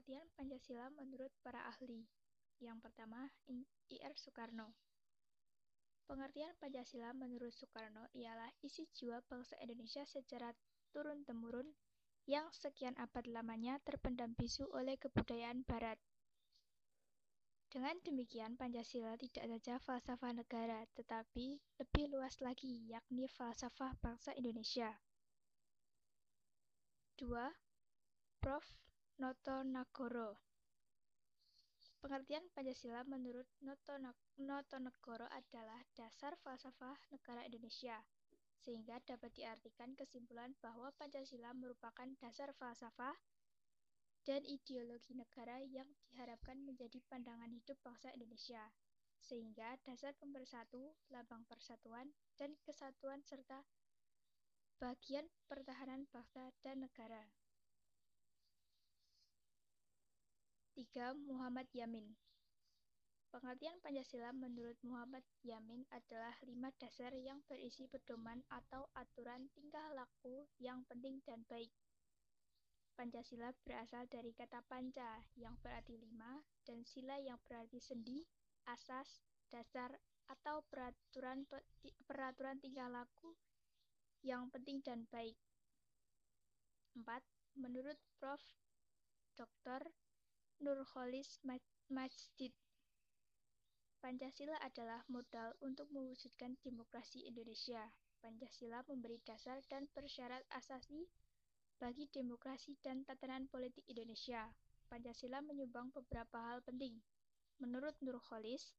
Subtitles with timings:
[0.00, 2.08] Pengertian Pancasila menurut para ahli.
[2.56, 3.28] Yang pertama,
[3.92, 4.16] I.R.
[4.16, 4.72] Soekarno.
[6.08, 10.56] Pengertian Pancasila menurut Soekarno ialah isi jiwa bangsa Indonesia secara
[10.96, 11.68] turun-temurun
[12.24, 16.00] yang sekian abad lamanya terpendam bisu oleh kebudayaan Barat.
[17.68, 24.96] Dengan demikian, Pancasila tidak saja falsafah negara, tetapi lebih luas lagi, yakni falsafah bangsa Indonesia.
[27.20, 27.36] 2.
[28.40, 28.64] Prof.
[29.20, 30.32] Noto Nagoro
[32.00, 38.00] Pengertian Pancasila menurut Noto, Nagoro adalah dasar falsafah negara Indonesia,
[38.56, 43.12] sehingga dapat diartikan kesimpulan bahwa Pancasila merupakan dasar falsafah
[44.24, 48.72] dan ideologi negara yang diharapkan menjadi pandangan hidup bangsa Indonesia,
[49.20, 52.08] sehingga dasar pemersatu, lambang persatuan,
[52.40, 53.68] dan kesatuan serta
[54.80, 57.28] bagian pertahanan bangsa dan negara.
[60.80, 61.12] 3.
[61.28, 62.08] Muhammad Yamin
[63.28, 70.48] Pengertian Pancasila menurut Muhammad Yamin adalah lima dasar yang berisi pedoman atau aturan tingkah laku
[70.56, 71.68] yang penting dan baik.
[72.96, 78.24] Pancasila berasal dari kata panca yang berarti lima dan sila yang berarti sendi,
[78.64, 79.20] asas,
[79.52, 79.92] dasar,
[80.32, 81.44] atau peraturan
[82.08, 83.36] peraturan tingkah laku
[84.24, 85.36] yang penting dan baik.
[86.96, 87.04] 4.
[87.60, 88.40] Menurut Prof.
[89.36, 89.92] Dr.
[90.60, 91.40] Nurholis
[91.88, 92.52] Masjid.
[93.96, 97.80] Pancasila adalah modal untuk mewujudkan demokrasi Indonesia.
[98.20, 101.08] Pancasila memberi dasar dan persyarat asasi
[101.80, 104.52] bagi demokrasi dan tatanan politik Indonesia.
[104.92, 107.00] Pancasila menyumbang beberapa hal penting.
[107.56, 108.76] Menurut Nurholis,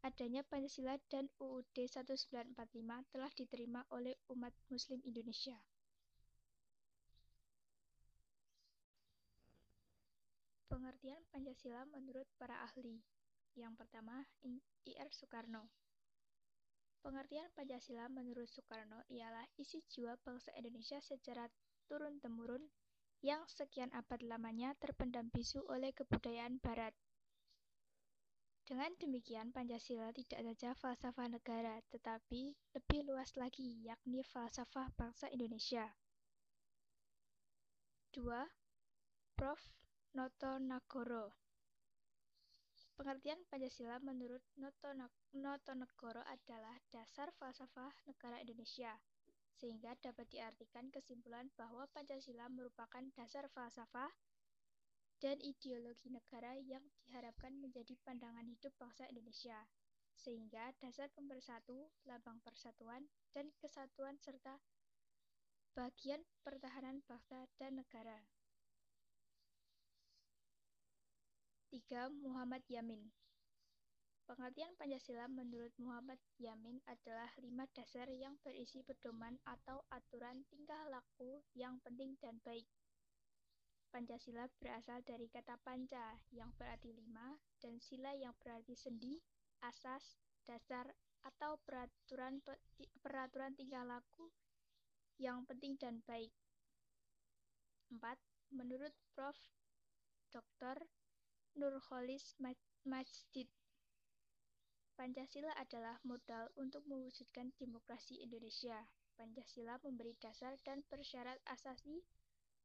[0.00, 2.56] adanya Pancasila dan UUD 1945
[3.12, 5.60] telah diterima oleh umat muslim Indonesia.
[10.98, 12.98] Pengertian Pancasila menurut para ahli.
[13.54, 14.26] Yang pertama,
[14.82, 15.06] I.R.
[15.14, 15.70] Soekarno.
[17.06, 21.46] Pengertian Pancasila menurut Soekarno ialah isi jiwa bangsa Indonesia secara
[21.86, 22.66] turun-temurun
[23.22, 26.90] yang sekian abad lamanya terpendam bisu oleh kebudayaan Barat.
[28.66, 35.94] Dengan demikian, Pancasila tidak saja falsafah negara, tetapi lebih luas lagi, yakni falsafah bangsa Indonesia.
[38.18, 38.26] 2.
[39.38, 39.62] Prof.
[40.16, 41.36] Noto Nagoro
[42.96, 48.96] Pengertian Pancasila menurut Noto, Nagoro adalah dasar falsafah negara Indonesia,
[49.52, 54.08] sehingga dapat diartikan kesimpulan bahwa Pancasila merupakan dasar falsafah
[55.20, 59.60] dan ideologi negara yang diharapkan menjadi pandangan hidup bangsa Indonesia,
[60.16, 63.04] sehingga dasar pemersatu, lambang persatuan,
[63.36, 64.56] dan kesatuan serta
[65.76, 68.37] bagian pertahanan bangsa dan negara.
[71.78, 72.10] 3.
[72.26, 73.06] Muhammad Yamin
[74.26, 81.38] Pengertian Pancasila menurut Muhammad Yamin adalah lima dasar yang berisi pedoman atau aturan tingkah laku
[81.54, 82.66] yang penting dan baik.
[83.94, 89.14] Pancasila berasal dari kata panca yang berarti lima dan sila yang berarti sendi,
[89.62, 90.18] asas,
[90.50, 90.90] dasar,
[91.22, 92.42] atau peraturan
[92.98, 94.26] peraturan tingkah laku
[95.22, 96.34] yang penting dan baik.
[97.94, 98.02] 4.
[98.50, 99.38] Menurut Prof.
[100.28, 100.84] Dr.
[101.56, 102.36] Nurholis
[102.84, 103.48] Masjid.
[104.98, 108.76] Pancasila adalah modal untuk mewujudkan demokrasi Indonesia.
[109.14, 112.02] Pancasila memberi dasar dan persyarat asasi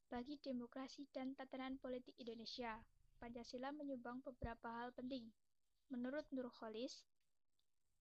[0.09, 2.81] bagi demokrasi dan tatanan politik Indonesia.
[3.21, 5.29] Pancasila menyumbang beberapa hal penting.
[5.93, 7.05] Menurut Nurholis,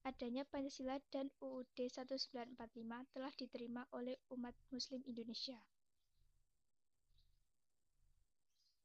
[0.03, 2.56] adanya Pancasila dan UUD 1945
[3.12, 5.60] telah diterima oleh umat muslim Indonesia.